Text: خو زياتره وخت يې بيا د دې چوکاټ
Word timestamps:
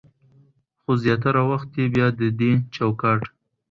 خو 0.81 0.91
زياتره 1.03 1.41
وخت 1.51 1.69
يې 1.79 1.85
بيا 1.95 2.07
د 2.19 2.21
دې 2.39 2.51
چوکاټ 2.75 3.21